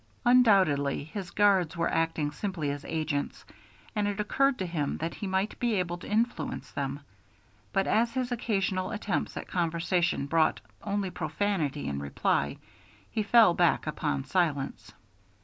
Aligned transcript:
Undoubtedly 0.25 1.03
his 1.03 1.29
guards 1.29 1.77
were 1.77 1.87
acting 1.93 2.31
simply 2.31 2.71
as 2.71 2.83
agents, 2.85 3.45
and 3.95 4.07
it 4.07 4.19
occurred 4.19 4.57
to 4.57 4.65
him 4.65 4.97
that 4.97 5.13
he 5.13 5.27
might 5.27 5.59
be 5.59 5.75
able 5.75 5.95
to 5.95 6.09
influence 6.09 6.71
them; 6.71 7.01
but 7.71 7.85
as 7.85 8.15
his 8.15 8.31
occasional 8.31 8.89
attempts 8.89 9.37
at 9.37 9.47
conversation 9.47 10.25
brought 10.25 10.59
only 10.81 11.11
profanity 11.11 11.85
in 11.87 11.99
reply, 11.99 12.57
he 13.11 13.21
fell 13.21 13.53
back 13.53 13.85
upon 13.85 14.23
silence. 14.25 14.91